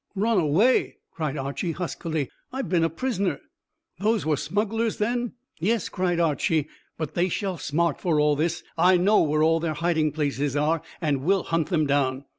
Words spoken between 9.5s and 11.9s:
their hiding places are, and we'll hunt them